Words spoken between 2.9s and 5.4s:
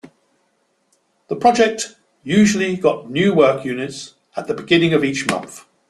new work units at the beginning of each